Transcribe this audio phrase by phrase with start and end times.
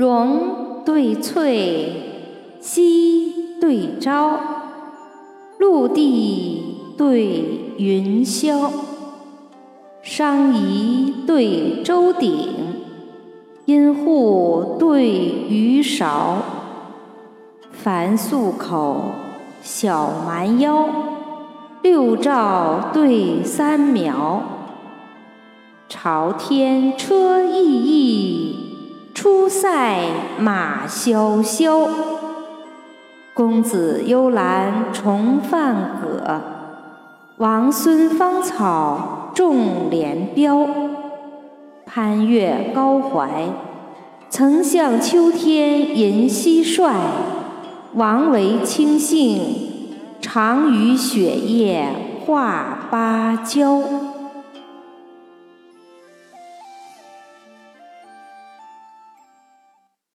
[0.00, 1.92] 荣对翠，
[2.58, 4.40] 夕对朝，
[5.58, 8.70] 陆地对云霄，
[10.00, 12.48] 商夷对周鼎，
[13.66, 15.10] 阴户对
[15.50, 16.38] 鱼勺，
[17.70, 19.02] 凡素口，
[19.62, 20.88] 小蛮腰，
[21.82, 24.42] 六兆对三苗，
[25.90, 28.09] 朝天车奕奕，
[29.60, 29.98] 塞
[30.38, 31.86] 马萧萧。
[33.34, 36.40] 公子幽兰重泛葛，
[37.36, 40.66] 王孙芳草重连标。
[41.84, 43.50] 攀越高怀，
[44.30, 46.90] 曾向秋天吟蟋蟀；
[47.92, 49.90] 王维清幸，
[50.22, 51.88] 常与雪夜
[52.24, 53.82] 话芭蕉。